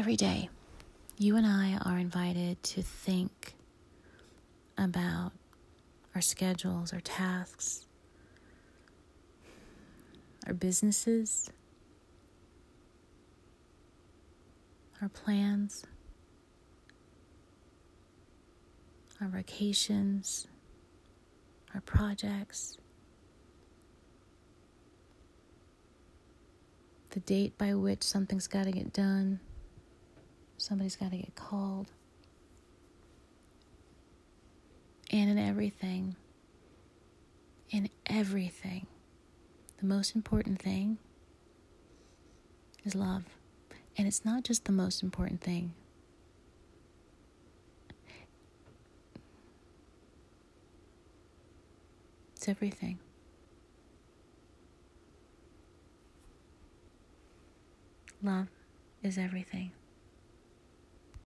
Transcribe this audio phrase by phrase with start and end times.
[0.00, 0.48] every day,
[1.18, 3.52] you and I are invited to think
[4.78, 5.32] about
[6.14, 7.84] our schedules, our tasks,
[10.46, 11.50] our businesses,
[15.02, 15.84] our plans,
[19.20, 20.46] our vacations,
[21.74, 22.78] our projects,
[27.10, 29.40] the date by which something's got to get done,
[30.60, 31.90] somebody's got to get called,
[35.10, 36.16] and in everything,
[37.70, 38.86] in everything,
[39.78, 40.98] the most important thing
[42.84, 43.24] is love.
[43.96, 45.74] And it's not just the most important thing.
[52.36, 52.98] It's everything.
[58.22, 58.48] Love
[59.02, 59.72] is everything.